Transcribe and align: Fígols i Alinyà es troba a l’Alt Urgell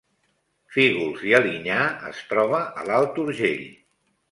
Fígols 0.75 1.21
i 1.33 1.35
Alinyà 1.41 1.83
es 2.13 2.23
troba 2.33 2.65
a 2.83 2.89
l’Alt 2.91 3.23
Urgell 3.27 3.65